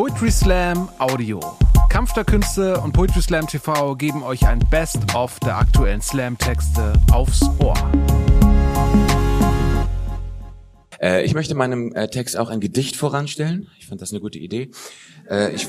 [0.00, 1.40] Poetry Slam Audio.
[1.90, 7.42] Kampf der Künste und Poetry Slam TV geben euch ein Best-of der aktuellen Slam-Texte aufs
[7.58, 7.74] Ohr.
[11.02, 13.68] Äh, ich möchte meinem äh, Text auch ein Gedicht voranstellen.
[13.78, 14.70] Ich fand das eine gute Idee.
[15.28, 15.68] Äh, ich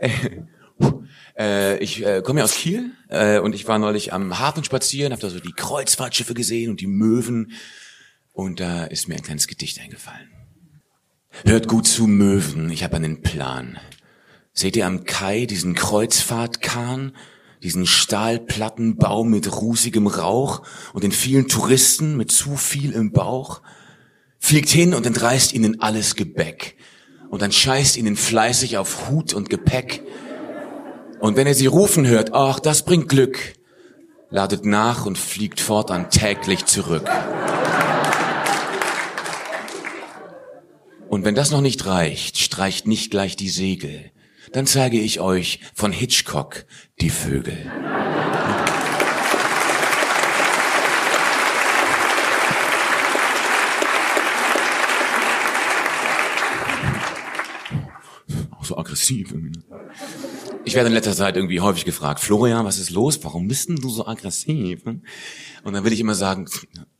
[1.38, 5.12] äh, ich äh, komme ja aus Kiel äh, und ich war neulich am Hafen spazieren,
[5.12, 7.52] habe da so die Kreuzfahrtschiffe gesehen und die Möwen
[8.32, 10.37] und da ist mir ein kleines Gedicht eingefallen.
[11.44, 13.78] Hört gut zu, Möwen, ich habe einen Plan.
[14.52, 17.12] Seht ihr am Kai diesen Kreuzfahrtkahn,
[17.62, 20.62] diesen Stahlplattenbau mit rußigem Rauch
[20.92, 23.62] und den vielen Touristen mit zu viel im Bauch?
[24.38, 26.76] Fliegt hin und entreißt ihnen alles Gebäck
[27.30, 30.02] und dann scheißt ihnen fleißig auf Hut und Gepäck.
[31.20, 33.38] Und wenn ihr sie rufen hört, ach, das bringt Glück,
[34.30, 37.08] ladet nach und fliegt fortan täglich zurück.
[41.18, 44.12] Und wenn das noch nicht reicht, streicht nicht gleich die Segel.
[44.52, 46.64] Dann zeige ich euch von Hitchcock
[47.00, 47.58] die Vögel.
[58.52, 59.32] Auch so aggressiv.
[59.32, 59.60] Irgendwie.
[60.64, 63.18] Ich werde in letzter Zeit irgendwie häufig gefragt, Florian, was ist los?
[63.24, 64.84] Warum bist denn du so aggressiv?
[64.84, 65.02] Und
[65.64, 66.46] dann will ich immer sagen,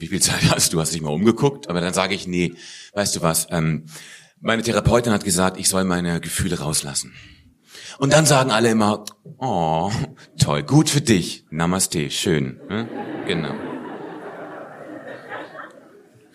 [0.00, 0.80] wie viel Zeit hast du?
[0.80, 1.68] Hast dich mal umgeguckt?
[1.68, 2.54] Aber dann sage ich, nee,
[2.94, 3.46] weißt du was?
[3.50, 3.84] Ähm,
[4.40, 7.12] meine Therapeutin hat gesagt, ich soll meine Gefühle rauslassen.
[7.98, 9.04] Und dann sagen alle immer,
[9.38, 9.92] oh,
[10.38, 11.44] toll, gut für dich.
[11.50, 12.58] Namaste, schön.
[12.68, 12.88] Hm?
[13.26, 13.54] Genau.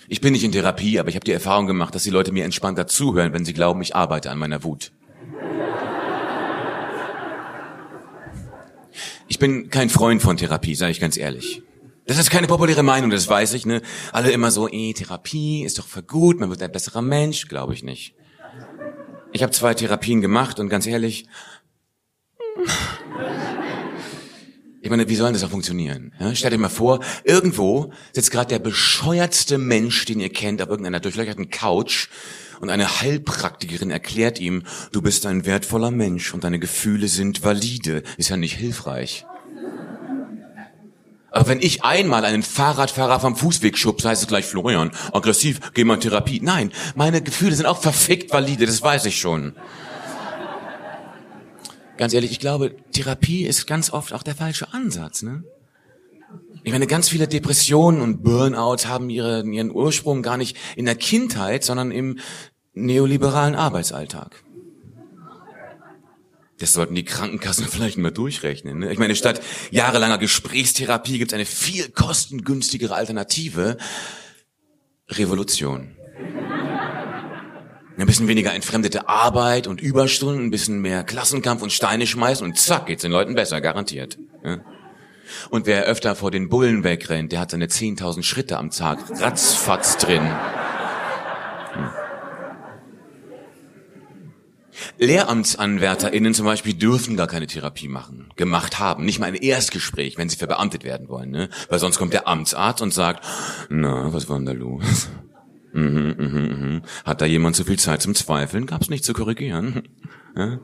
[0.07, 2.45] Ich bin nicht in Therapie, aber ich habe die Erfahrung gemacht, dass die Leute mir
[2.45, 4.91] entspannter zuhören, wenn sie glauben, ich arbeite an meiner Wut.
[9.27, 11.63] Ich bin kein Freund von Therapie, sage ich ganz ehrlich.
[12.07, 13.81] Das ist keine populäre Meinung, das weiß ich, ne?
[14.11, 17.73] Alle immer so, eh, Therapie ist doch für gut, man wird ein besserer Mensch, glaube
[17.73, 18.13] ich nicht.
[19.31, 21.27] Ich habe zwei Therapien gemacht und ganz ehrlich,
[24.81, 26.13] ich meine, wie soll das auch funktionieren?
[26.19, 30.69] Ja, stellt euch mal vor, irgendwo sitzt gerade der bescheuertste Mensch, den ihr kennt, auf
[30.69, 32.07] irgendeiner durchlöcherten Couch
[32.61, 38.03] und eine Heilpraktikerin erklärt ihm, du bist ein wertvoller Mensch und deine Gefühle sind valide.
[38.17, 39.25] Ist ja nicht hilfreich.
[41.35, 45.83] Aber wenn ich einmal einen Fahrradfahrer vom Fußweg schubse, heißt es gleich Florian, aggressiv, geh
[45.83, 46.39] mal in Therapie.
[46.41, 49.53] Nein, meine Gefühle sind auch verfickt valide, das weiß ich schon.
[51.97, 55.43] Ganz ehrlich, ich glaube, Therapie ist ganz oft auch der falsche Ansatz, ne?
[56.63, 60.95] Ich meine, ganz viele Depressionen und Burnouts haben ihre, ihren Ursprung gar nicht in der
[60.95, 62.17] Kindheit, sondern im
[62.73, 64.44] neoliberalen Arbeitsalltag.
[66.59, 68.79] Das sollten die Krankenkassen vielleicht mal durchrechnen.
[68.79, 68.91] Ne?
[68.91, 73.77] Ich meine, statt jahrelanger Gesprächstherapie gibt es eine viel kostengünstigere Alternative.
[75.09, 75.95] Revolution.
[77.97, 82.57] Ein bisschen weniger entfremdete Arbeit und Überstunden, ein bisschen mehr Klassenkampf und Steine schmeißen und
[82.57, 84.17] zack, geht's den Leuten besser, garantiert.
[85.49, 89.97] Und wer öfter vor den Bullen wegrennt, der hat seine 10.000 Schritte am Tag ratzfatz
[89.97, 90.29] drin.
[94.97, 99.05] LehramtsanwärterInnen zum Beispiel dürfen gar keine Therapie machen, gemacht haben.
[99.05, 101.49] Nicht mal ein Erstgespräch, wenn sie verbeamtet werden wollen, ne?
[101.69, 103.25] Weil sonst kommt der Amtsarzt und sagt,
[103.69, 105.09] na, was war denn da los?
[105.73, 106.81] Mhm, mhm, mhm.
[107.03, 108.65] Hat da jemand zu viel Zeit zum Zweifeln?
[108.65, 109.83] Gab's nicht zu korrigieren?
[110.37, 110.59] Ja?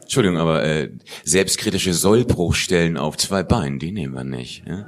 [0.00, 0.90] Entschuldigung, aber äh,
[1.22, 4.66] selbstkritische Sollbruchstellen auf zwei Beinen, die nehmen wir nicht.
[4.66, 4.86] Ja?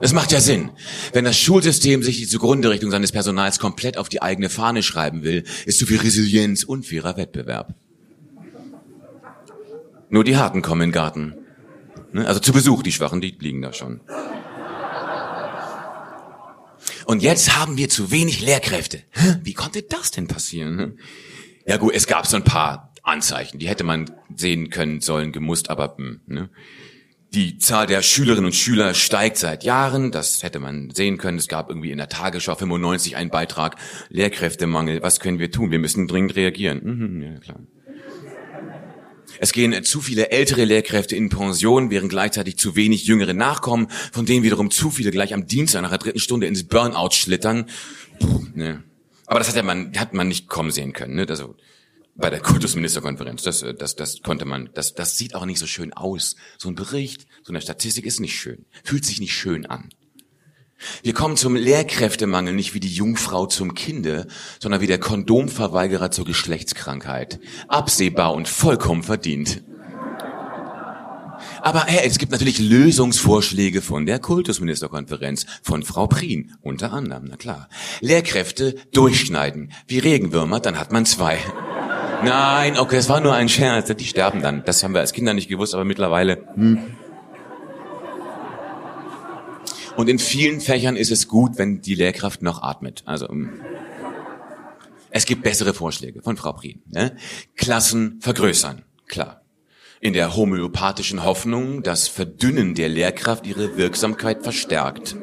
[0.00, 0.70] Das macht ja Sinn.
[1.12, 5.44] Wenn das Schulsystem sich die Zugrunde-Richtung seines Personals komplett auf die eigene Fahne schreiben will,
[5.64, 7.74] ist zu viel Resilienz unfairer Wettbewerb.
[10.10, 11.34] Nur die Harten kommen in den Garten.
[12.12, 12.26] Ne?
[12.26, 14.00] Also zu Besuch, die Schwachen, die liegen da schon.
[17.06, 19.02] Und jetzt haben wir zu wenig Lehrkräfte.
[19.42, 20.98] Wie konnte das denn passieren?
[21.66, 25.70] Ja gut, es gab so ein paar Anzeichen, die hätte man sehen können, sollen, gemusst,
[25.70, 26.50] aber hm, ne?
[27.34, 30.10] Die Zahl der Schülerinnen und Schüler steigt seit Jahren.
[30.10, 31.38] Das hätte man sehen können.
[31.38, 33.76] Es gab irgendwie in der Tagesschau 95 einen Beitrag.
[34.08, 35.02] Lehrkräftemangel.
[35.02, 35.70] Was können wir tun?
[35.70, 36.80] Wir müssen dringend reagieren.
[36.82, 37.58] Mhm, ja, klar.
[39.38, 44.24] Es gehen zu viele ältere Lehrkräfte in Pension, während gleichzeitig zu wenig jüngere nachkommen, von
[44.24, 47.66] denen wiederum zu viele gleich am Dienstag nach der dritten Stunde ins Burnout schlittern.
[48.18, 48.82] Puh, ne.
[49.26, 51.16] Aber das hat ja man, hat man nicht kommen sehen können.
[51.16, 51.26] Ne?
[51.28, 51.56] Also,
[52.16, 53.42] bei der Kultusministerkonferenz.
[53.42, 56.36] Das, äh, das, das konnte man, das, das sieht auch nicht so schön aus.
[56.58, 58.66] So ein Bericht, so eine Statistik ist nicht schön.
[58.84, 59.90] Fühlt sich nicht schön an.
[61.02, 64.26] Wir kommen zum Lehrkräftemangel nicht wie die Jungfrau zum Kinde,
[64.60, 67.40] sondern wie der Kondomverweigerer zur Geschlechtskrankheit.
[67.68, 69.62] Absehbar und vollkommen verdient.
[71.62, 77.36] Aber hey, es gibt natürlich Lösungsvorschläge von der Kultusministerkonferenz, von Frau Prien, unter anderem, na
[77.36, 77.68] klar.
[78.00, 81.38] Lehrkräfte durchschneiden, wie Regenwürmer, dann hat man zwei.
[82.24, 84.64] Nein, okay, es war nur ein Scherz, die sterben dann.
[84.64, 86.46] Das haben wir als Kinder nicht gewusst, aber mittlerweile.
[86.54, 86.78] Hm.
[89.96, 93.02] Und in vielen Fächern ist es gut, wenn die Lehrkraft noch atmet.
[93.06, 93.28] Also
[95.10, 96.82] es gibt bessere Vorschläge von Frau Prien.
[96.90, 97.16] Ne?
[97.56, 99.40] Klassen vergrößern, klar
[100.00, 105.16] in der homöopathischen Hoffnung, dass Verdünnen der Lehrkraft ihre Wirksamkeit verstärkt.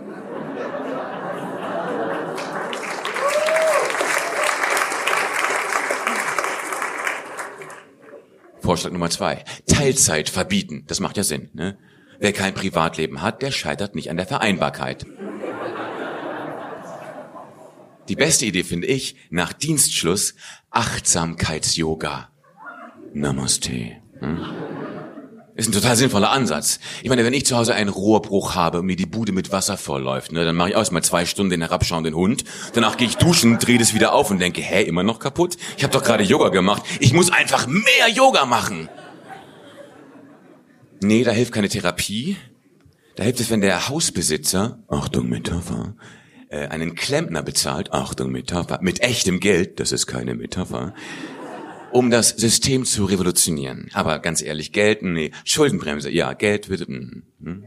[8.73, 9.43] Vorschlag Nummer zwei.
[9.67, 10.85] Teilzeit verbieten.
[10.87, 11.51] Das macht ja Sinn.
[11.53, 11.77] Ne?
[12.17, 15.05] Wer kein Privatleben hat, der scheitert nicht an der Vereinbarkeit.
[18.09, 20.33] Die beste Idee finde ich, nach Dienstschluss
[20.71, 22.29] Achtsamkeits-Yoga.
[23.13, 23.97] Namaste.
[24.19, 24.43] Hm?
[25.55, 26.79] Ist ein total sinnvoller Ansatz.
[27.03, 29.77] Ich meine, wenn ich zu Hause einen Rohrbruch habe und mir die Bude mit Wasser
[29.77, 32.43] vollläuft, ne, dann mache ich erstmal zwei Stunden den herabschauenden Hund.
[32.73, 35.57] Danach gehe ich duschen, drehe das wieder auf und denke, hä, immer noch kaputt?
[35.77, 36.81] Ich habe doch gerade Yoga gemacht.
[36.99, 38.89] Ich muss einfach mehr Yoga machen.
[41.01, 42.37] Nee, da hilft keine Therapie.
[43.15, 45.95] Da hilft es, wenn der Hausbesitzer, Achtung Metapher,
[46.49, 50.95] äh, einen Klempner bezahlt, Achtung Metapher, mit echtem Geld, das ist keine Metapher,
[51.93, 53.89] um das System zu revolutionieren.
[53.93, 57.65] Aber ganz ehrlich, Geld, nee, Schuldenbremse, ja, Geld wird, hm, hm.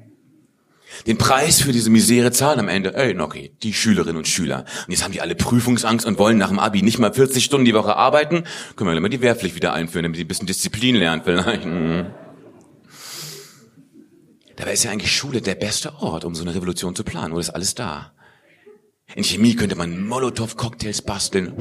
[1.07, 4.65] Den Preis für diese Misere zahlen am Ende, ey, okay, die Schülerinnen und Schüler.
[4.87, 7.67] Und jetzt haben die alle Prüfungsangst und wollen nach dem Abi nicht mal 40 Stunden
[7.67, 8.45] die Woche arbeiten.
[8.77, 11.65] Können wir mal die Wehrpflicht wieder einführen, damit die ein bisschen Disziplin lernen vielleicht.
[11.65, 12.07] Hm.
[14.57, 17.35] Dabei ist ja eigentlich Schule der beste Ort, um so eine Revolution zu planen.
[17.35, 18.13] Wo ist alles da?
[19.15, 21.53] In Chemie könnte man Molotow-Cocktails basteln.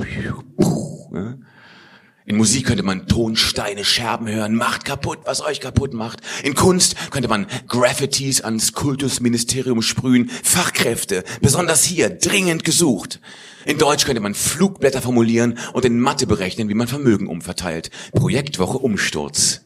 [2.28, 6.22] In Musik könnte man Tonsteine, Scherben hören, macht kaputt, was euch kaputt macht.
[6.44, 13.20] In Kunst könnte man Graffitis ans Kultusministerium sprühen, Fachkräfte, besonders hier, dringend gesucht.
[13.66, 17.92] In Deutsch könnte man Flugblätter formulieren und in Mathe berechnen, wie man Vermögen umverteilt.
[18.12, 19.62] Projektwoche Umsturz.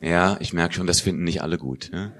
[0.00, 1.90] Ja, ich merke schon, das finden nicht alle gut.
[1.92, 2.12] Ne?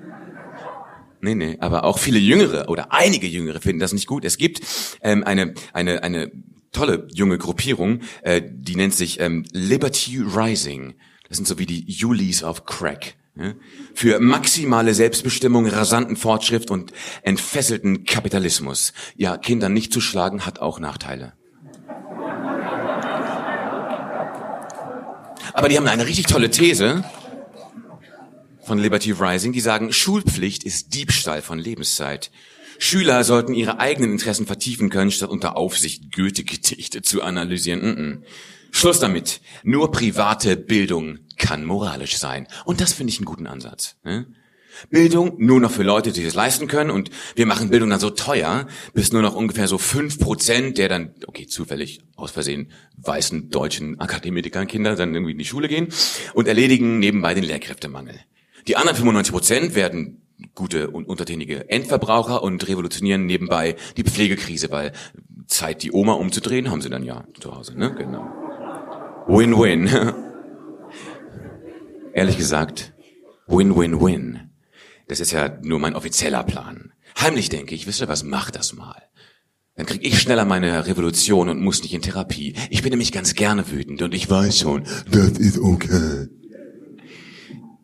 [1.21, 4.25] Nee, nee, aber auch viele Jüngere oder einige Jüngere finden das nicht gut.
[4.25, 4.61] Es gibt
[5.03, 6.31] ähm, eine, eine, eine
[6.73, 10.95] tolle junge Gruppierung, äh, die nennt sich ähm, Liberty Rising.
[11.29, 13.15] Das sind so wie die Julis of Crack.
[13.37, 13.55] Ja?
[13.95, 18.93] Für maximale Selbstbestimmung, rasanten Fortschritt und entfesselten Kapitalismus.
[19.17, 21.35] Ja, Kinder nicht zu schlagen hat auch Nachteile.
[25.53, 27.05] Aber die haben eine richtig tolle These
[28.63, 32.31] von Liberty Rising, die sagen, Schulpflicht ist Diebstahl von Lebenszeit.
[32.83, 37.81] Schüler sollten ihre eigenen Interessen vertiefen können, statt unter Aufsicht Goethe-Gedichte zu analysieren.
[37.83, 38.23] Mm -mm.
[38.73, 39.43] Schluss damit.
[39.63, 42.49] Nur private Bildung kann moralisch sein.
[42.65, 43.97] Und das finde ich einen guten Ansatz.
[44.03, 44.27] Ne?
[44.89, 48.09] Bildung nur noch für Leute, die es leisten können und wir machen Bildung dann so
[48.09, 53.51] teuer, bis nur noch ungefähr so fünf Prozent der dann, okay, zufällig aus Versehen weißen
[53.51, 55.89] deutschen Akademikern Kinder dann irgendwie in die Schule gehen
[56.33, 58.21] und erledigen nebenbei den Lehrkräftemangel.
[58.69, 60.20] Die anderen 95 Prozent werden
[60.55, 64.93] gute und untertänige Endverbraucher und revolutionieren nebenbei die Pflegekrise, weil
[65.47, 67.95] Zeit, die Oma umzudrehen, haben sie dann ja zu Hause, ne?
[67.95, 68.27] Genau.
[69.27, 69.89] Win-win.
[72.13, 72.93] Ehrlich gesagt,
[73.47, 74.51] win-win-win.
[75.09, 76.93] Das ist ja nur mein offizieller Plan.
[77.21, 79.03] Heimlich denke ich, wisst ihr was, mach das mal.
[79.77, 82.55] Dann krieg ich schneller meine Revolution und muss nicht in Therapie.
[82.71, 86.29] Ich bin nämlich ganz gerne wütend und ich weiß schon, that is okay.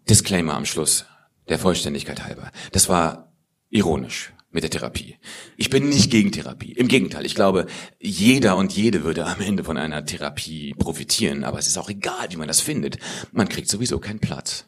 [0.08, 1.06] Disclaimer am Schluss
[1.48, 2.50] der Vollständigkeit halber.
[2.72, 3.32] Das war
[3.70, 5.16] ironisch mit der Therapie.
[5.56, 6.72] Ich bin nicht gegen Therapie.
[6.72, 7.66] Im Gegenteil, ich glaube,
[8.00, 12.28] jeder und jede würde am Ende von einer Therapie profitieren, aber es ist auch egal,
[12.30, 12.98] wie man das findet.
[13.32, 14.66] Man kriegt sowieso keinen Platz.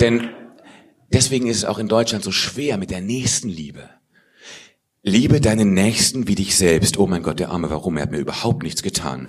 [0.00, 0.30] Denn
[1.12, 3.90] deswegen ist es auch in Deutschland so schwer mit der Nächstenliebe.
[5.02, 6.98] Liebe deinen Nächsten wie dich selbst.
[6.98, 7.96] Oh mein Gott, der Arme, warum?
[7.96, 9.28] Er hat mir überhaupt nichts getan.